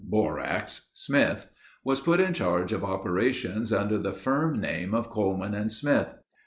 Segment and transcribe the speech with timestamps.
[0.03, 1.45] (Borax) Smith
[1.83, 6.15] was put in charge of operations under the firm name of Coleman and Smith.